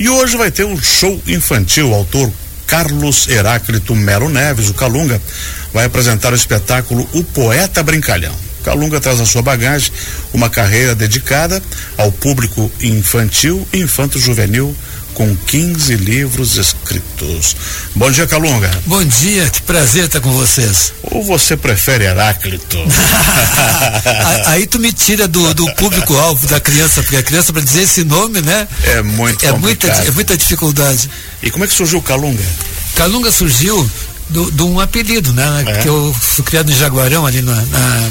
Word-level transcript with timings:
E 0.00 0.08
hoje 0.08 0.34
vai 0.34 0.50
ter 0.50 0.64
um 0.64 0.80
show 0.80 1.20
infantil. 1.26 1.90
O 1.90 1.94
autor 1.94 2.32
Carlos 2.66 3.28
Heráclito 3.28 3.94
Melo 3.94 4.30
Neves, 4.30 4.70
o 4.70 4.74
Calunga, 4.74 5.20
vai 5.74 5.84
apresentar 5.84 6.32
o 6.32 6.36
espetáculo 6.36 7.06
O 7.12 7.22
Poeta 7.22 7.82
Brincalhão. 7.82 8.34
Calunga 8.64 8.98
traz 8.98 9.18
na 9.18 9.26
sua 9.26 9.42
bagagem 9.42 9.92
uma 10.32 10.48
carreira 10.48 10.94
dedicada 10.94 11.62
ao 11.98 12.10
público 12.10 12.72
infantil 12.80 13.68
e 13.74 13.80
infanto-juvenil 13.80 14.74
com 15.20 15.36
15 15.36 15.96
livros 15.96 16.56
escritos. 16.56 17.54
Bom 17.94 18.10
dia, 18.10 18.26
Calunga. 18.26 18.70
Bom 18.86 19.04
dia, 19.04 19.50
que 19.50 19.60
prazer 19.60 20.04
estar 20.04 20.18
com 20.18 20.32
vocês. 20.32 20.94
Ou 21.02 21.22
você 21.22 21.58
prefere 21.58 22.06
Heráclito? 22.06 22.78
Aí 24.48 24.66
tu 24.66 24.78
me 24.78 24.90
tira 24.90 25.28
do, 25.28 25.52
do 25.52 25.70
público-alvo 25.74 26.46
da 26.46 26.58
criança, 26.58 27.02
porque 27.02 27.18
a 27.18 27.22
criança, 27.22 27.52
para 27.52 27.60
dizer 27.60 27.82
esse 27.82 28.02
nome, 28.02 28.40
né? 28.40 28.66
É 28.82 29.02
muito 29.02 29.44
é 29.44 29.52
muita, 29.52 29.88
é 29.88 30.10
muita 30.10 30.38
dificuldade. 30.38 31.10
E 31.42 31.50
como 31.50 31.64
é 31.64 31.68
que 31.68 31.74
surgiu 31.74 31.98
o 31.98 32.02
Calunga? 32.02 32.42
Calunga 32.94 33.30
surgiu 33.30 33.90
de 34.30 34.62
um 34.62 34.80
apelido, 34.80 35.34
né? 35.34 35.64
É. 35.66 35.82
Que 35.82 35.88
eu 35.90 36.16
fui 36.18 36.44
criado 36.44 36.72
em 36.72 36.74
Jaguarão, 36.74 37.26
ali 37.26 37.42
na, 37.42 37.56
na 37.56 38.10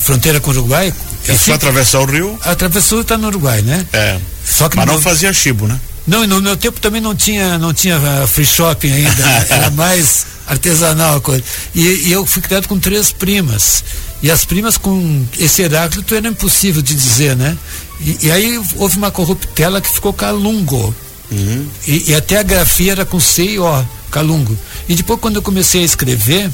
fronteira 0.00 0.38
com 0.38 0.50
o 0.50 0.52
Uruguai. 0.52 0.92
E 1.26 1.32
foi 1.32 1.54
atravessar 1.54 2.00
o 2.00 2.04
rio? 2.04 2.38
Atravessou 2.42 2.98
e 2.98 3.00
está 3.00 3.16
no 3.16 3.28
Uruguai, 3.28 3.62
né? 3.62 3.86
É. 3.90 4.18
Só 4.44 4.68
que 4.68 4.76
Mas 4.76 4.84
não 4.84 5.00
fazia 5.00 5.32
chibo, 5.32 5.66
né? 5.66 5.80
Não, 6.06 6.26
no 6.26 6.42
meu 6.42 6.56
tempo 6.56 6.80
também 6.80 7.00
não 7.00 7.14
tinha, 7.14 7.58
não 7.58 7.72
tinha 7.72 7.96
uh, 7.96 8.26
free 8.26 8.44
shopping 8.44 8.90
ainda, 8.90 9.24
né? 9.24 9.46
era 9.48 9.70
mais 9.72 10.26
artesanal 10.46 11.16
a 11.16 11.20
coisa. 11.20 11.44
E, 11.74 12.08
e, 12.08 12.12
eu 12.12 12.26
fui 12.26 12.42
criado 12.42 12.66
com 12.66 12.78
três 12.78 13.12
primas. 13.12 13.84
E 14.22 14.30
as 14.30 14.44
primas 14.44 14.76
com 14.76 15.24
esse 15.38 15.62
Heráclito 15.62 16.14
era 16.14 16.28
impossível 16.28 16.82
de 16.82 16.94
dizer, 16.94 17.36
né? 17.36 17.56
E, 18.00 18.26
e 18.26 18.30
aí 18.30 18.60
houve 18.76 18.96
uma 18.96 19.10
corruptela 19.10 19.80
que 19.80 19.92
ficou 19.92 20.12
Calungo. 20.12 20.94
Uhum. 21.30 21.66
E, 21.86 22.10
e, 22.10 22.14
até 22.14 22.38
a 22.38 22.42
grafia 22.42 22.92
era 22.92 23.04
com 23.04 23.20
C 23.20 23.44
e 23.44 23.58
O, 23.58 23.84
Calungo. 24.10 24.58
E 24.88 24.94
depois 24.94 25.20
quando 25.20 25.36
eu 25.36 25.42
comecei 25.42 25.82
a 25.82 25.84
escrever 25.84 26.50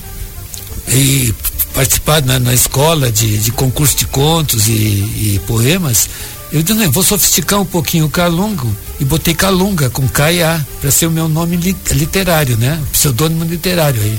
e 0.89 1.35
participar 1.75 2.23
na, 2.23 2.39
na 2.39 2.55
escola 2.55 3.11
de, 3.11 3.39
de 3.39 3.51
concurso 3.51 3.97
de 3.97 4.07
contos 4.07 4.69
e, 4.69 4.73
e 4.73 5.41
poemas, 5.47 6.09
eu 6.53 6.63
disse, 6.63 6.79
não, 6.79 6.91
vou 6.91 7.03
sofisticar 7.03 7.61
um 7.61 7.65
pouquinho 7.65 8.07
o 8.07 8.11
Calungo 8.11 8.75
e 9.01 9.05
botei 9.05 9.35
Calunga 9.35 9.89
com 9.91 10.09
K 10.09 10.65
para 10.81 10.91
ser 10.91 11.07
o 11.07 11.11
meu 11.11 11.29
nome 11.29 11.57
literário, 11.93 12.57
né? 12.57 12.81
Pseudônimo 12.93 13.45
literário 13.45 14.01
aí. 14.01 14.19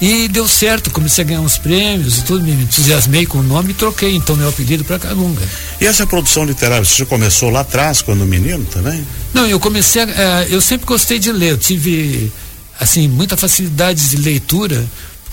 E 0.00 0.28
deu 0.28 0.48
certo, 0.48 0.90
comecei 0.90 1.22
a 1.22 1.26
ganhar 1.26 1.40
uns 1.40 1.58
prêmios 1.58 2.18
e 2.18 2.22
tudo, 2.22 2.42
me 2.42 2.52
entusiasmei 2.52 3.26
com 3.26 3.38
o 3.38 3.42
nome 3.42 3.72
e 3.72 3.74
troquei 3.74 4.14
então 4.16 4.34
meu 4.34 4.48
apelido 4.48 4.82
para 4.82 4.98
Calunga. 4.98 5.42
E 5.78 5.86
essa 5.86 6.06
produção 6.06 6.44
literária, 6.44 6.84
você 6.84 7.04
começou 7.04 7.50
lá 7.50 7.60
atrás, 7.60 8.00
quando 8.00 8.24
menino 8.24 8.64
também? 8.64 9.06
Não, 9.34 9.46
eu 9.46 9.60
comecei, 9.60 10.02
a, 10.02 10.06
uh, 10.06 10.08
eu 10.48 10.60
sempre 10.60 10.86
gostei 10.86 11.18
de 11.18 11.30
ler, 11.30 11.50
eu 11.50 11.58
tive, 11.58 12.32
assim, 12.78 13.08
muita 13.08 13.36
facilidade 13.36 14.08
de 14.08 14.16
leitura, 14.16 14.86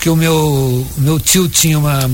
porque 0.08 0.10
o 0.10 0.16
meu, 0.16 0.86
meu 0.96 1.20
tio 1.20 1.48
tinha 1.48 1.78
uma 1.78 2.08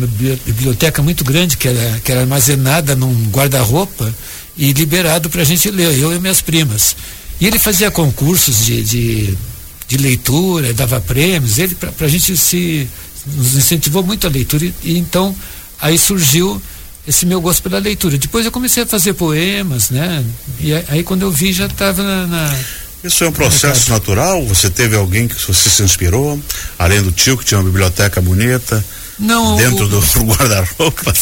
biblioteca 0.44 1.00
muito 1.02 1.22
grande 1.22 1.56
que 1.56 1.68
era, 1.68 2.00
que 2.00 2.10
era 2.10 2.22
armazenada 2.22 2.96
num 2.96 3.30
guarda-roupa 3.30 4.12
e 4.56 4.72
liberado 4.72 5.30
para 5.30 5.42
a 5.42 5.44
gente 5.44 5.70
ler, 5.70 5.96
eu 5.98 6.12
e 6.12 6.18
minhas 6.18 6.40
primas. 6.40 6.96
E 7.40 7.46
ele 7.46 7.58
fazia 7.58 7.90
concursos 7.90 8.64
de, 8.64 8.82
de, 8.82 9.38
de 9.86 9.96
leitura, 9.96 10.74
dava 10.74 11.00
prêmios, 11.00 11.58
ele 11.58 11.74
para 11.74 12.06
a 12.06 12.08
gente 12.08 12.36
se 12.36 12.88
nos 13.26 13.54
incentivou 13.54 14.02
muito 14.02 14.26
a 14.26 14.30
leitura 14.30 14.64
e, 14.64 14.74
e, 14.82 14.98
então 14.98 15.34
aí 15.80 15.96
surgiu 15.96 16.60
esse 17.06 17.24
meu 17.26 17.40
gosto 17.40 17.62
pela 17.62 17.78
leitura. 17.78 18.18
Depois 18.18 18.44
eu 18.44 18.50
comecei 18.50 18.82
a 18.82 18.86
fazer 18.86 19.12
poemas, 19.14 19.90
né? 19.90 20.24
E 20.58 20.72
aí 20.88 21.02
quando 21.04 21.22
eu 21.22 21.30
vi 21.30 21.52
já 21.52 21.66
estava 21.66 22.02
na, 22.02 22.26
na 22.26 22.58
isso 23.04 23.24
é 23.24 23.28
um 23.28 23.32
processo 23.32 23.90
natural? 23.90 24.44
Você 24.46 24.70
teve 24.70 24.96
alguém 24.96 25.28
que 25.28 25.34
você 25.34 25.70
se 25.70 25.82
inspirou? 25.82 26.40
Além 26.78 27.02
do 27.02 27.12
tio 27.12 27.36
que 27.36 27.44
tinha 27.44 27.58
uma 27.58 27.64
biblioteca 27.64 28.20
bonita? 28.20 28.84
Não, 29.18 29.56
dentro 29.56 29.84
o, 29.84 29.88
do 29.88 30.00
guarda-roupa. 30.26 31.12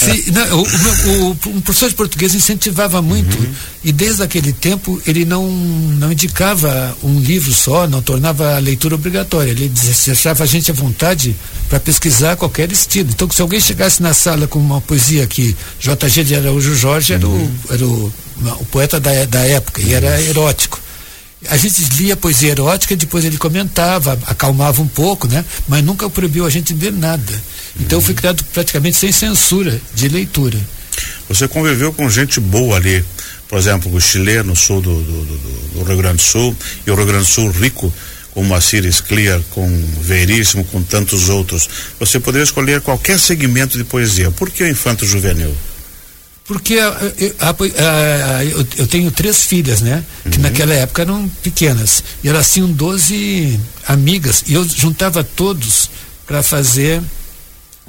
O, 0.53 1.10
o, 1.10 1.56
o, 1.56 1.60
professor 1.60 1.88
de 1.91 1.94
português 1.94 2.34
incentivava 2.34 3.03
muito 3.03 3.38
uhum. 3.38 3.53
e 3.84 3.92
desde 3.92 4.22
aquele 4.22 4.53
tempo 4.53 5.00
ele 5.06 5.25
não 5.25 5.47
não 5.50 6.10
indicava 6.10 6.97
um 7.03 7.21
livro 7.21 7.53
só, 7.53 7.87
não 7.87 8.00
tornava 8.00 8.56
a 8.56 8.59
leitura 8.59 8.94
obrigatória. 8.94 9.50
Ele 9.50 9.69
deixava 9.69 10.44
a 10.44 10.47
gente 10.47 10.71
à 10.71 10.75
vontade 10.75 11.37
para 11.69 11.78
pesquisar 11.78 12.37
qualquer 12.37 12.72
estilo. 12.72 13.10
Então, 13.10 13.28
se 13.31 13.42
alguém 13.42 13.60
chegasse 13.60 14.03
na 14.03 14.15
sala 14.15 14.47
com 14.47 14.59
uma 14.59 14.81
poesia 14.81 15.26
que 15.26 15.54
J.G. 15.78 16.25
de 16.25 16.34
Araújo 16.34 16.75
Jorge 16.75 17.12
era, 17.12 17.26
uhum. 17.26 17.50
o, 17.69 17.75
era 17.75 17.87
o, 17.87 18.12
o 18.60 18.65
poeta 18.66 18.98
da, 18.98 19.26
da 19.26 19.41
época 19.41 19.82
e 19.82 19.92
era 19.92 20.21
erótico 20.22 20.81
a 21.48 21.56
gente 21.56 21.82
lia 21.97 22.16
poesia 22.16 22.50
erótica, 22.50 22.97
depois 22.97 23.25
ele 23.25 23.36
comentava, 23.36 24.19
acalmava 24.26 24.80
um 24.80 24.88
pouco, 24.88 25.26
né? 25.26 25.44
Mas 25.69 25.84
nunca 25.84 26.08
proibiu 26.08 26.47
a 26.47 26.50
gente 26.50 26.75
ler 26.75 26.92
nada. 26.92 27.42
Então 27.80 27.98
uhum. 27.98 28.04
fui 28.04 28.14
criado 28.14 28.44
praticamente 28.53 28.97
sem 28.97 29.12
censura 29.12 29.80
de 29.94 30.08
leitura. 30.08 30.58
Você 31.28 31.48
conviveu 31.48 31.92
com 31.92 32.08
gente 32.08 32.38
boa 32.38 32.76
ali, 32.76 33.04
por 33.48 33.58
exemplo, 33.58 33.94
o 33.94 34.00
Chile 34.00 34.42
no 34.42 34.54
sul 34.54 34.80
do, 34.80 34.94
do, 34.94 35.25
do, 35.25 35.38
do 35.75 35.84
Rio 35.84 35.97
Grande 35.97 36.16
do 36.16 36.22
Sul 36.22 36.56
e 36.86 36.91
o 36.91 36.94
Rio 36.94 37.06
Grande 37.06 37.25
do 37.25 37.30
Sul 37.30 37.50
rico 37.50 37.92
com 38.32 38.42
Moacir 38.42 38.82
Clear, 39.04 39.41
com 39.50 39.69
Veríssimo, 40.00 40.64
com 40.64 40.82
tantos 40.82 41.28
outros. 41.28 41.69
Você 42.00 42.19
poderia 42.19 42.44
escolher 42.44 42.80
qualquer 42.80 43.19
segmento 43.19 43.76
de 43.76 43.84
poesia. 43.84 44.30
Por 44.30 44.50
que 44.50 44.62
o 44.62 44.69
infanto 44.69 45.04
juvenil? 45.04 45.54
Porque 46.44 46.78
a, 46.78 46.88
a, 46.88 48.36
a, 48.36 48.44
eu, 48.44 48.66
eu, 48.76 48.86
tenho 48.86 49.10
três 49.10 49.44
filhas, 49.44 49.80
né? 49.80 50.04
Que 50.28 50.36
uhum. 50.36 50.42
naquela 50.42 50.75
época 50.75 51.03
eram 51.03 51.28
pequenas. 51.42 52.03
E 52.22 52.28
elas 52.28 52.53
tinham 52.53 52.70
12 52.70 53.60
amigas. 53.86 54.44
E 54.48 54.54
eu 54.54 54.69
juntava 54.69 55.22
todos 55.22 55.88
para 56.26 56.42
fazer, 56.42 57.00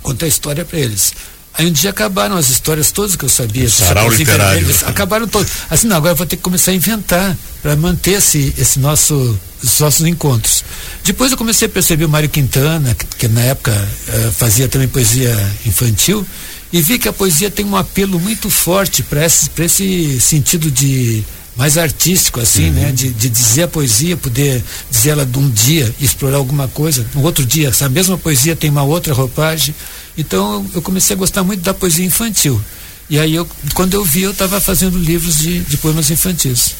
contar 0.01 0.27
história 0.27 0.63
para 0.63 0.79
eles. 0.79 1.13
Aí 1.55 1.67
um 1.67 1.71
dia 1.71 1.91
acabaram 1.91 2.35
as 2.35 2.49
histórias 2.49 2.91
todas 2.91 3.15
que 3.15 3.25
eu 3.25 3.29
sabia. 3.29 3.69
Sarau 3.69 4.09
literário. 4.09 4.67
acabaram 4.85 5.27
todas. 5.27 5.51
Assim, 5.69 5.87
não, 5.87 5.97
agora 5.97 6.13
eu 6.13 6.15
vou 6.15 6.25
ter 6.25 6.35
que 6.35 6.41
começar 6.41 6.71
a 6.71 6.73
inventar 6.73 7.37
para 7.61 7.75
manter 7.75 8.13
esse, 8.13 8.53
esse 8.57 8.79
nosso, 8.79 9.39
os 9.61 9.79
nossos 9.79 10.05
encontros. 10.05 10.63
Depois 11.03 11.31
eu 11.31 11.37
comecei 11.37 11.67
a 11.67 11.69
perceber 11.69 12.05
o 12.05 12.09
Mário 12.09 12.27
Quintana, 12.27 12.95
que, 12.95 13.05
que 13.05 13.27
na 13.27 13.41
época 13.41 13.71
uh, 13.71 14.31
fazia 14.31 14.67
também 14.67 14.87
poesia 14.87 15.31
infantil, 15.63 16.25
e 16.73 16.81
vi 16.81 16.97
que 16.97 17.07
a 17.07 17.13
poesia 17.13 17.51
tem 17.51 17.63
um 17.63 17.77
apelo 17.77 18.19
muito 18.19 18.49
forte 18.49 19.03
para 19.03 19.23
esse, 19.23 19.47
esse 19.59 20.19
sentido 20.19 20.71
de 20.71 21.23
mais 21.55 21.77
artístico 21.77 22.39
assim, 22.39 22.71
né? 22.71 22.81
uhum. 22.81 22.85
né? 22.87 22.91
De, 22.91 23.09
de, 23.11 23.29
dizer 23.29 23.63
a 23.63 23.67
poesia, 23.67 24.17
poder 24.17 24.63
dizer 24.89 25.11
ela 25.11 25.23
de 25.23 25.37
um 25.37 25.47
dia, 25.51 25.93
explorar 26.01 26.37
alguma 26.37 26.67
coisa, 26.67 27.05
no 27.13 27.21
outro 27.21 27.45
dia, 27.45 27.69
essa 27.69 27.87
mesma 27.87 28.17
poesia 28.17 28.55
tem 28.55 28.71
uma 28.71 28.81
outra 28.81 29.13
roupagem. 29.13 29.75
Então 30.17 30.65
eu 30.73 30.81
comecei 30.81 31.15
a 31.15 31.19
gostar 31.19 31.43
muito 31.43 31.61
da 31.61 31.75
poesia 31.75 32.03
infantil. 32.03 32.59
E 33.09 33.19
aí 33.19 33.35
eu, 33.35 33.47
quando 33.73 33.93
eu 33.93 34.03
vi, 34.03 34.23
eu 34.23 34.31
estava 34.31 34.59
fazendo 34.59 34.97
livros 34.97 35.37
de, 35.39 35.59
de 35.59 35.77
poemas 35.77 36.09
infantis. 36.09 36.73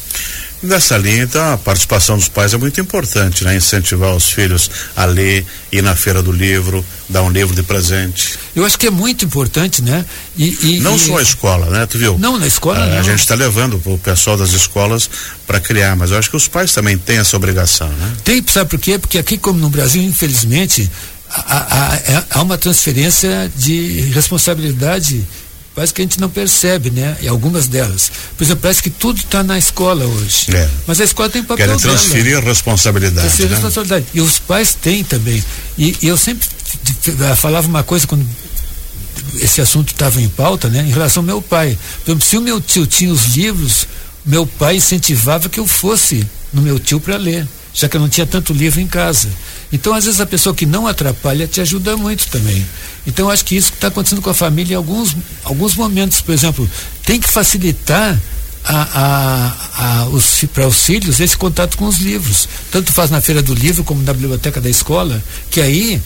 Nessa 0.64 0.96
linha, 0.96 1.24
então, 1.24 1.52
a 1.52 1.58
participação 1.58 2.16
dos 2.16 2.28
pais 2.28 2.54
é 2.54 2.56
muito 2.56 2.80
importante, 2.80 3.44
né? 3.44 3.54
Incentivar 3.54 4.16
os 4.16 4.30
filhos 4.30 4.70
a 4.96 5.04
ler, 5.04 5.44
ir 5.70 5.82
na 5.82 5.94
feira 5.94 6.22
do 6.22 6.32
livro, 6.32 6.82
dar 7.06 7.22
um 7.22 7.30
livro 7.30 7.54
de 7.54 7.62
presente. 7.62 8.38
Eu 8.56 8.64
acho 8.64 8.78
que 8.78 8.86
é 8.86 8.90
muito 8.90 9.26
importante, 9.26 9.82
né? 9.82 10.06
E, 10.38 10.76
e 10.76 10.80
não 10.80 10.96
e... 10.96 10.98
só 10.98 11.18
a 11.18 11.22
escola, 11.22 11.66
né? 11.66 11.84
Tu 11.84 11.98
viu? 11.98 12.18
Não, 12.18 12.38
na 12.38 12.46
escola 12.46 12.82
a, 12.82 12.86
não. 12.86 12.98
A 12.98 13.02
gente 13.02 13.18
está 13.18 13.34
levando 13.34 13.80
o 13.84 13.98
pessoal 13.98 14.38
das 14.38 14.52
escolas 14.52 15.10
para 15.46 15.60
criar, 15.60 15.96
mas 15.96 16.12
eu 16.12 16.18
acho 16.18 16.30
que 16.30 16.36
os 16.36 16.48
pais 16.48 16.72
também 16.72 16.96
têm 16.96 17.18
essa 17.18 17.36
obrigação, 17.36 17.88
né? 17.88 18.12
Tem, 18.24 18.42
sabe 18.50 18.70
por 18.70 18.78
quê? 18.78 18.98
Porque 18.98 19.18
aqui, 19.18 19.36
como 19.36 19.58
no 19.58 19.68
Brasil, 19.68 20.02
infelizmente, 20.02 20.90
há, 21.28 21.92
há, 21.92 21.96
é, 21.96 22.24
há 22.30 22.42
uma 22.42 22.56
transferência 22.56 23.52
de 23.54 24.00
responsabilidade 24.14 25.26
Parece 25.74 25.92
que 25.92 26.02
a 26.02 26.04
gente 26.04 26.20
não 26.20 26.30
percebe, 26.30 26.90
né? 26.90 27.16
E 27.20 27.26
algumas 27.26 27.66
delas. 27.66 28.10
Por 28.36 28.44
exemplo, 28.44 28.62
parece 28.62 28.80
que 28.80 28.90
tudo 28.90 29.18
está 29.18 29.42
na 29.42 29.58
escola 29.58 30.04
hoje. 30.04 30.54
É. 30.54 30.68
Mas 30.86 31.00
a 31.00 31.04
escola 31.04 31.28
tem 31.28 31.42
papel 31.42 31.66
Querem 31.66 31.80
transferir 31.80 32.34
dela. 32.34 32.42
a 32.42 32.48
responsabilidade. 32.48 33.26
Transferir 33.26 33.50
né? 33.50 33.56
a 33.56 33.58
responsabilidade. 33.58 34.06
E 34.14 34.20
os 34.20 34.38
pais 34.38 34.74
têm 34.74 35.02
também. 35.02 35.42
E, 35.76 35.96
e 36.00 36.06
eu 36.06 36.16
sempre 36.16 36.46
falava 37.36 37.66
uma 37.66 37.82
coisa 37.82 38.06
quando 38.06 38.24
esse 39.36 39.60
assunto 39.60 39.92
estava 39.92 40.20
em 40.22 40.28
pauta, 40.28 40.68
né? 40.68 40.80
Em 40.80 40.92
relação 40.92 41.22
ao 41.22 41.26
meu 41.26 41.42
pai. 41.42 41.76
Por 42.04 42.12
exemplo, 42.12 42.26
se 42.26 42.36
o 42.36 42.40
meu 42.40 42.60
tio 42.60 42.86
tinha 42.86 43.12
os 43.12 43.34
livros, 43.34 43.88
meu 44.24 44.46
pai 44.46 44.76
incentivava 44.76 45.48
que 45.48 45.58
eu 45.58 45.66
fosse 45.66 46.24
no 46.52 46.62
meu 46.62 46.78
tio 46.78 47.00
para 47.00 47.16
ler, 47.16 47.48
já 47.74 47.88
que 47.88 47.96
eu 47.96 48.00
não 48.00 48.08
tinha 48.08 48.26
tanto 48.26 48.52
livro 48.52 48.80
em 48.80 48.86
casa. 48.86 49.28
Então, 49.72 49.92
às 49.92 50.04
vezes, 50.04 50.20
a 50.20 50.26
pessoa 50.26 50.54
que 50.54 50.64
não 50.64 50.86
atrapalha 50.86 51.46
te 51.46 51.60
ajuda 51.60 51.96
muito 51.96 52.28
também. 52.28 52.64
Então, 53.04 53.28
acho 53.28 53.44
que 53.44 53.56
isso 53.56 53.72
está 53.74 53.88
acontecendo 53.88 54.22
com 54.22 54.30
a 54.30 54.34
família 54.34 54.74
em 54.74 54.76
alguns, 54.76 55.16
alguns 55.42 55.74
momentos. 55.74 56.20
Por 56.20 56.32
exemplo, 56.32 56.70
tem 57.04 57.20
que 57.20 57.28
facilitar 57.28 58.18
para 60.54 60.66
os 60.66 60.84
filhos 60.84 61.20
esse 61.20 61.36
contato 61.36 61.76
com 61.76 61.86
os 61.86 61.98
livros. 61.98 62.48
Tanto 62.70 62.92
faz 62.92 63.10
na 63.10 63.20
feira 63.20 63.42
do 63.42 63.52
livro 63.52 63.84
como 63.84 64.02
na 64.02 64.12
biblioteca 64.12 64.60
da 64.60 64.70
escola, 64.70 65.22
que 65.50 65.60
aí 65.60 66.00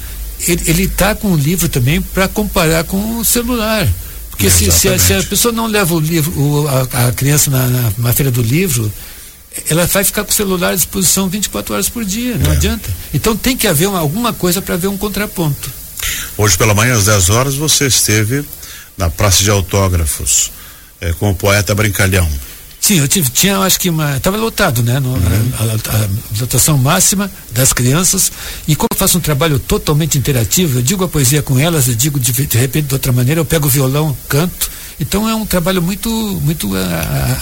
ele 0.47 0.85
está 0.85 1.15
com 1.15 1.33
o 1.33 1.37
livro 1.37 1.69
também 1.69 2.01
para 2.01 2.27
comparar 2.29 2.85
com 2.85 3.19
o 3.19 3.25
celular. 3.25 3.87
Porque 4.31 4.49
se, 4.51 4.71
se, 4.71 4.89
a, 4.89 4.99
se, 4.99 5.15
a, 5.15 5.23
pessoa 5.23 5.53
não 5.53 5.67
leva 5.67 5.95
o 5.95 6.01
livro, 6.01 6.33
o, 6.41 6.69
a, 6.69 7.09
a, 7.09 7.13
criança 7.13 7.51
na, 7.51 7.67
na, 7.67 7.93
na 7.99 8.13
feira 8.13 8.31
do 8.31 8.41
livro, 8.41 8.91
ela 9.69 9.87
vai 9.87 10.05
ficar 10.05 10.25
com 10.25 10.31
o 10.31 10.35
celular 10.35 10.73
à 10.73 10.75
disposição 10.75 11.29
24 11.29 11.75
horas 11.75 11.89
por 11.89 12.05
dia, 12.05 12.37
não 12.37 12.53
é. 12.53 12.55
adianta. 12.55 12.89
Então 13.13 13.37
tem 13.37 13.57
que 13.57 13.67
haver 13.67 13.89
uma, 13.89 13.99
alguma 13.99 14.33
coisa 14.33 14.63
para 14.63 14.77
ver 14.77 14.89
um 14.89 14.97
contraponto. 14.97 15.71
Hoje 16.37 16.57
pela 16.57 16.75
manhã, 16.75 16.97
às 16.97 17.07
10 17.07 17.31
horas, 17.31 17.55
você 17.55 17.87
esteve 17.87 18.45
na 18.97 19.11
Praça 19.11 19.43
de 19.43 19.51
Autógrafos 19.51 20.53
eh, 21.01 21.13
com 21.19 21.31
o 21.31 21.35
poeta 21.35 21.75
Brincalhão. 21.75 22.29
Sim, 22.89 23.01
eu 23.01 23.07
tive, 23.07 23.29
tinha, 23.29 23.59
acho 23.59 23.79
que 23.79 23.91
uma. 23.91 24.17
Estava 24.17 24.39
lotado, 24.39 24.83
né? 24.83 24.99
No, 24.99 25.11
uhum. 25.11 25.53
a, 25.59 25.63
a, 25.63 26.05
a, 26.05 26.09
lotação 26.41 26.79
máxima 26.79 27.31
das 27.53 27.71
crianças. 27.71 28.33
E 28.67 28.75
como 28.75 28.89
eu 28.91 28.97
faço 28.97 29.19
um 29.19 29.21
trabalho 29.21 29.59
totalmente 29.59 30.17
interativo, 30.17 30.79
eu 30.79 30.83
digo 30.83 31.05
a 31.05 31.09
poesia 31.09 31.43
com 31.43 31.59
elas, 31.59 31.87
eu 31.87 31.95
digo 31.95 32.19
de, 32.19 32.33
de 32.33 32.57
repente 32.57 32.87
de 32.87 32.95
outra 32.95 33.13
maneira, 33.13 33.43
eu 33.43 33.45
pego 33.45 33.67
o 33.67 33.69
violão, 33.69 34.17
canto. 34.27 34.71
Então 34.99 35.29
é 35.29 35.35
um 35.35 35.45
trabalho 35.45 35.83
muito, 35.83 36.09
muito 36.43 36.73
uh, 36.73 36.79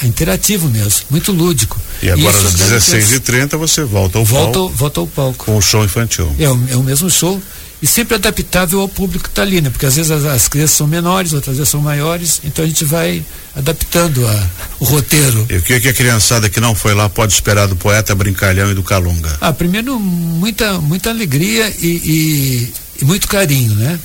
interativo 0.04 0.68
mesmo, 0.68 1.02
muito 1.10 1.30
lúdico. 1.30 1.80
E 2.02 2.10
agora 2.10 2.36
às 2.36 2.56
16h30 2.56 3.56
você 3.56 3.84
volta 3.84 4.18
ao 4.18 4.24
volta, 4.24 4.52
palco. 4.52 4.74
Volta 4.74 5.00
ao 5.00 5.06
palco. 5.06 5.44
Com 5.44 5.56
o 5.58 5.62
show 5.62 5.84
infantil. 5.84 6.28
É, 6.40 6.46
é 6.46 6.76
o 6.76 6.82
mesmo 6.82 7.08
show 7.08 7.40
e 7.86 7.88
sempre 7.88 8.16
adaptável 8.16 8.80
ao 8.80 8.88
público 8.88 9.22
que 9.22 9.30
está 9.30 9.42
ali, 9.42 9.60
né? 9.60 9.70
Porque 9.70 9.86
às 9.86 9.94
vezes 9.94 10.10
as, 10.10 10.24
as, 10.24 10.48
crianças 10.48 10.76
são 10.76 10.88
menores, 10.88 11.32
outras 11.32 11.56
vezes 11.56 11.70
são 11.70 11.80
maiores, 11.80 12.40
então 12.42 12.64
a 12.64 12.66
gente 12.68 12.84
vai 12.84 13.24
adaptando 13.54 14.26
a, 14.26 14.50
o 14.80 14.84
roteiro. 14.84 15.46
E 15.48 15.58
o 15.58 15.62
que, 15.62 15.78
que 15.78 15.88
a 15.88 15.92
criançada 15.92 16.50
que 16.50 16.58
não 16.58 16.74
foi 16.74 16.94
lá 16.94 17.08
pode 17.08 17.32
esperar 17.32 17.68
do 17.68 17.76
poeta 17.76 18.12
Brincalhão 18.12 18.72
e 18.72 18.74
do 18.74 18.82
Calunga? 18.82 19.38
Ah, 19.40 19.52
primeiro 19.52 20.00
muita 20.00 20.80
muita 20.80 21.10
alegria 21.10 21.72
e, 21.80 21.86
e, 21.86 22.72
e 23.02 23.04
muito 23.04 23.28
carinho, 23.28 23.76
né? 23.76 24.00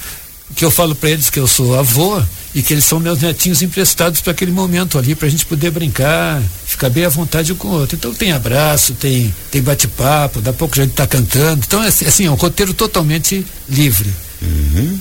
Que 0.56 0.64
eu 0.64 0.70
falo 0.70 0.94
para 0.94 1.10
eles 1.10 1.32
que 1.32 1.40
eu 1.40 1.48
sou 1.48 1.80
avô 1.80 2.22
e 2.54 2.62
que 2.62 2.74
eles 2.74 2.84
são 2.84 3.00
meus 3.00 3.22
netinhos 3.22 3.62
emprestados 3.62 4.20
para 4.20 4.32
aquele 4.32 4.52
momento 4.52 4.98
ali, 4.98 5.16
para 5.16 5.28
a 5.28 5.32
gente 5.32 5.46
poder 5.46 5.72
brincar, 5.72 6.42
ficar 6.66 6.90
bem 6.90 7.06
à 7.06 7.10
vontade 7.10 7.54
um 7.54 7.56
com 7.56 7.70
o 7.70 7.72
outro. 7.72 7.96
Então 7.96 8.14
tem 8.14 8.34
abraço, 8.34 8.94
tem, 8.94 9.34
tem 9.50 9.62
bate-papo, 9.62 10.42
da 10.42 10.52
pouco 10.52 10.78
a 10.78 10.84
gente 10.84 10.92
está 10.92 11.08
cantando. 11.08 11.64
Então, 11.66 11.82
é 11.82 11.88
assim, 11.88 12.26
é 12.26 12.32
um 12.32 12.36
roteiro 12.36 12.74
totalmente 12.74 13.46
livre. 13.70 14.10
Uhum. 14.42 15.00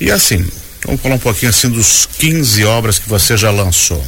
E 0.00 0.10
assim, 0.10 0.44
vamos 0.84 1.00
falar 1.00 1.14
um 1.14 1.18
pouquinho 1.18 1.50
assim 1.50 1.68
dos 1.68 2.08
15 2.18 2.64
obras 2.64 2.98
que 2.98 3.08
você 3.08 3.36
já 3.36 3.50
lançou. 3.50 4.04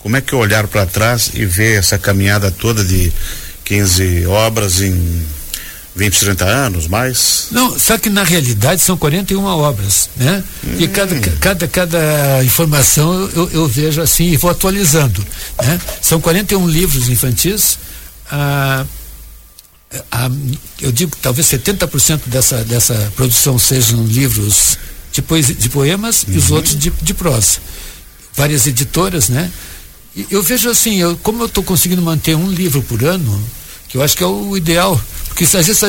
Como 0.00 0.16
é 0.16 0.20
que 0.20 0.34
é 0.34 0.38
olhar 0.38 0.66
para 0.66 0.86
trás 0.86 1.30
e 1.34 1.44
ver 1.44 1.78
essa 1.78 1.98
caminhada 1.98 2.50
toda 2.50 2.84
de 2.84 3.12
15 3.64 4.26
obras 4.26 4.80
em 4.80 5.22
20, 5.94 6.20
30 6.20 6.44
anos, 6.44 6.86
mais? 6.86 7.48
Não, 7.50 7.78
só 7.78 7.98
que 7.98 8.08
na 8.08 8.22
realidade 8.22 8.80
são 8.80 8.96
41 8.96 9.44
obras, 9.44 10.08
né? 10.16 10.42
Hum. 10.64 10.76
E 10.78 10.88
cada, 10.88 11.18
cada, 11.40 11.68
cada 11.68 12.44
informação 12.44 13.28
eu, 13.34 13.50
eu, 13.50 13.68
vejo 13.68 14.00
assim 14.00 14.30
e 14.30 14.36
vou 14.36 14.50
atualizando, 14.50 15.24
né? 15.62 15.80
São 16.00 16.20
41 16.20 16.68
livros 16.68 17.08
infantis, 17.08 17.78
ah, 18.30 18.86
ah, 20.12 20.30
eu 20.80 20.92
digo 20.92 21.10
que 21.10 21.18
talvez 21.18 21.46
70% 21.48 22.22
dessa, 22.26 22.64
dessa 22.64 23.12
produção 23.16 23.58
sejam 23.58 24.04
livros 24.06 24.78
de, 25.12 25.20
poesia, 25.20 25.54
de 25.54 25.68
poemas 25.68 26.22
uhum. 26.22 26.34
e 26.34 26.38
os 26.38 26.50
uhum. 26.50 26.56
outros 26.56 26.78
de, 26.78 26.90
de 26.90 27.14
prosa. 27.14 27.58
Várias 28.34 28.66
editoras, 28.66 29.28
né? 29.28 29.50
E 30.14 30.26
eu 30.30 30.42
vejo 30.42 30.70
assim, 30.70 31.00
eu, 31.00 31.16
como 31.16 31.42
eu 31.42 31.46
estou 31.46 31.64
conseguindo 31.64 32.02
manter 32.02 32.36
um 32.36 32.50
livro 32.50 32.82
por 32.82 33.02
ano, 33.02 33.44
que 33.88 33.96
eu 33.96 34.02
acho 34.02 34.16
que 34.16 34.22
é 34.22 34.26
o 34.26 34.56
ideal, 34.56 35.00
porque 35.40 35.56
às 35.56 35.66
vezes 35.66 35.82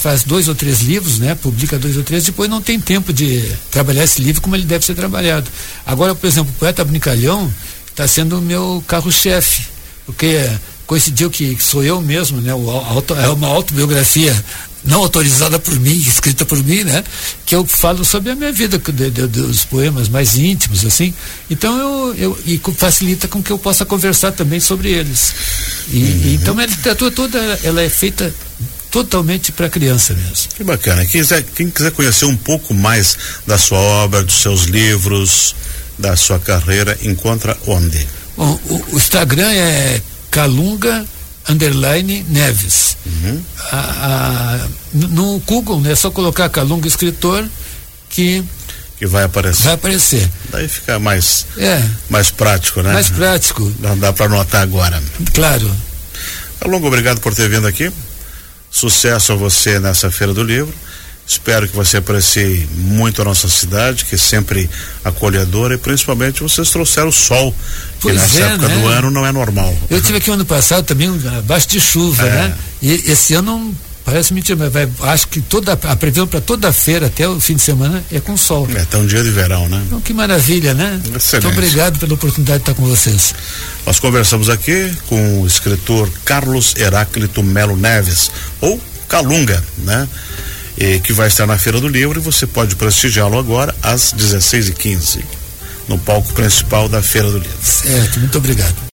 faz 0.00 0.22
dois 0.22 0.46
ou 0.46 0.54
três 0.54 0.82
livros, 0.82 1.18
né? 1.18 1.34
Publica 1.34 1.76
dois 1.76 1.96
ou 1.96 2.04
três, 2.04 2.24
depois 2.24 2.48
não 2.48 2.62
tem 2.62 2.78
tempo 2.78 3.12
de 3.12 3.42
trabalhar 3.72 4.04
esse 4.04 4.22
livro 4.22 4.40
como 4.40 4.54
ele 4.54 4.64
deve 4.64 4.84
ser 4.84 4.94
trabalhado. 4.94 5.50
Agora, 5.84 6.14
por 6.14 6.28
exemplo, 6.28 6.52
o 6.54 6.58
Poeta 6.60 6.84
Brincalhão 6.84 7.52
está 7.90 8.06
sendo 8.06 8.38
o 8.38 8.40
meu 8.40 8.82
carro-chefe, 8.86 9.64
porque 10.06 10.48
coincidiu 10.88 11.30
que 11.30 11.56
sou 11.60 11.84
eu 11.84 12.00
mesmo, 12.00 12.40
né? 12.40 12.50
Auto, 12.50 13.14
é 13.14 13.28
uma 13.28 13.46
autobiografia 13.46 14.34
não 14.82 15.00
autorizada 15.00 15.58
por 15.58 15.78
mim, 15.78 15.92
escrita 15.92 16.46
por 16.46 16.64
mim, 16.64 16.82
né? 16.82 17.04
Que 17.44 17.54
eu 17.54 17.66
falo 17.66 18.06
sobre 18.06 18.30
a 18.30 18.34
minha 18.34 18.50
vida, 18.50 18.78
de, 18.78 19.10
de, 19.10 19.26
dos 19.26 19.66
poemas 19.66 20.08
mais 20.08 20.38
íntimos, 20.38 20.86
assim. 20.86 21.12
Então 21.50 21.78
eu, 21.78 22.14
eu 22.14 22.38
e 22.46 22.60
facilita 22.74 23.28
com 23.28 23.42
que 23.42 23.50
eu 23.50 23.58
possa 23.58 23.84
conversar 23.84 24.32
também 24.32 24.60
sobre 24.60 24.90
eles. 24.90 25.34
E, 25.92 25.98
uhum. 25.98 26.34
Então 26.34 26.58
a 26.58 26.64
literatura 26.64 27.10
toda 27.10 27.38
ela 27.62 27.82
é 27.82 27.90
feita 27.90 28.34
totalmente 28.90 29.52
para 29.52 29.68
criança 29.68 30.14
mesmo. 30.14 30.48
Que 30.56 30.64
bacana. 30.64 31.04
Quem 31.04 31.20
quiser, 31.20 31.42
quem 31.54 31.68
quiser 31.68 31.90
conhecer 31.90 32.24
um 32.24 32.36
pouco 32.36 32.72
mais 32.72 33.14
da 33.46 33.58
sua 33.58 33.78
obra, 33.78 34.24
dos 34.24 34.40
seus 34.40 34.62
livros, 34.62 35.54
da 35.98 36.16
sua 36.16 36.38
carreira, 36.38 36.98
encontra 37.02 37.54
onde? 37.66 38.08
Bom, 38.34 38.58
o, 38.70 38.94
o 38.94 38.96
Instagram 38.96 39.50
é 39.52 40.00
Calunga 40.38 41.04
underline 41.48 42.24
Neves. 42.28 42.96
Uhum. 43.04 43.42
A, 43.72 43.76
a, 43.76 44.68
no 44.94 45.40
Google 45.40 45.80
né, 45.80 45.90
é 45.90 45.96
só 45.96 46.12
colocar 46.12 46.48
Calunga 46.48 46.86
escritor 46.86 47.44
que 48.08 48.44
que 48.96 49.06
vai 49.06 49.24
aparecer. 49.24 49.64
Vai 49.64 49.74
aparecer. 49.74 50.30
Daí 50.50 50.68
fica 50.68 51.00
mais 51.00 51.44
é. 51.56 51.82
mais 52.08 52.30
prático, 52.30 52.82
né? 52.82 52.92
Mais 52.92 53.10
prático. 53.10 53.72
Não 53.80 53.98
dá 53.98 54.12
para 54.12 54.26
anotar 54.26 54.62
agora. 54.62 55.02
Claro. 55.34 55.68
Calunga, 56.60 56.86
obrigado 56.86 57.20
por 57.20 57.34
ter 57.34 57.48
vindo 57.48 57.66
aqui. 57.66 57.92
Sucesso 58.70 59.32
a 59.32 59.34
você 59.34 59.80
nessa 59.80 60.08
feira 60.08 60.32
do 60.32 60.44
livro. 60.44 60.72
Espero 61.28 61.68
que 61.68 61.76
você 61.76 61.98
aprecie 61.98 62.66
muito 62.74 63.20
a 63.20 63.24
nossa 63.26 63.50
cidade, 63.50 64.06
que 64.06 64.14
é 64.14 64.18
sempre 64.18 64.68
acolhedora 65.04 65.74
e 65.74 65.78
principalmente 65.78 66.42
vocês 66.42 66.70
trouxeram 66.70 67.08
o 67.08 67.12
sol, 67.12 67.54
pois 68.00 68.14
que 68.14 68.20
nessa 68.22 68.40
é, 68.40 68.54
época 68.54 68.68
né? 68.68 68.80
do 68.80 68.88
ano 68.88 69.10
não 69.10 69.26
é 69.26 69.30
normal. 69.30 69.76
Eu 69.90 70.00
tive 70.00 70.16
aqui 70.16 70.30
ano 70.30 70.46
passado 70.46 70.86
também 70.86 71.08
abaixo 71.36 71.68
de 71.68 71.78
chuva, 71.78 72.26
é. 72.26 72.30
né? 72.30 72.58
E 72.80 72.92
esse 73.10 73.34
ano 73.34 73.74
parece 74.06 74.32
mentira, 74.32 74.56
mas 74.58 74.72
vai, 74.72 74.88
acho 75.12 75.28
que 75.28 75.42
toda 75.42 75.74
a 75.74 75.96
previsão 75.96 76.26
para 76.26 76.40
toda 76.40 76.68
a 76.68 76.72
feira 76.72 77.08
até 77.08 77.28
o 77.28 77.38
fim 77.38 77.56
de 77.56 77.60
semana 77.60 78.02
é 78.10 78.18
com 78.20 78.34
sol. 78.34 78.66
É, 78.74 78.82
tá 78.86 78.96
um 78.96 79.06
dia 79.06 79.22
de 79.22 79.30
verão, 79.30 79.68
né? 79.68 79.82
Então, 79.86 80.00
que 80.00 80.14
maravilha, 80.14 80.72
né? 80.72 80.98
Excelente. 81.14 81.44
Muito 81.44 81.58
obrigado 81.58 81.98
pela 81.98 82.14
oportunidade 82.14 82.60
de 82.60 82.70
estar 82.70 82.74
com 82.74 82.88
vocês. 82.88 83.34
Nós 83.84 84.00
conversamos 84.00 84.48
aqui 84.48 84.90
com 85.08 85.42
o 85.42 85.46
escritor 85.46 86.08
Carlos 86.24 86.74
Heráclito 86.74 87.42
Melo 87.42 87.76
Neves, 87.76 88.30
ou 88.62 88.80
Calunga, 89.06 89.62
né? 89.76 90.08
Eh, 90.78 90.98
que 90.98 91.12
vai 91.12 91.28
estar 91.28 91.46
na 91.46 91.58
Feira 91.58 91.80
do 91.80 91.88
Livro 91.88 92.18
e 92.18 92.22
você 92.22 92.46
pode 92.46 92.76
prestigiá-lo 92.76 93.38
agora 93.38 93.74
às 93.82 94.14
16h15 94.14 95.24
no 95.88 95.98
palco 95.98 96.32
principal 96.34 96.88
da 96.88 97.02
Feira 97.02 97.30
do 97.30 97.38
Livro. 97.38 97.58
Certo, 97.62 98.20
muito 98.20 98.38
obrigado. 98.38 98.76